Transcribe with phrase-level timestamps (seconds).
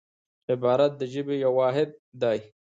[0.51, 1.89] عبارت د ژبي یو واحد
[2.21, 2.39] دئ.